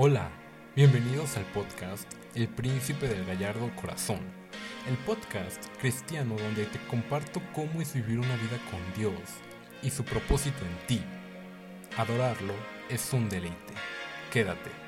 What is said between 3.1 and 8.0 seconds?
Gallardo Corazón, el podcast cristiano donde te comparto cómo es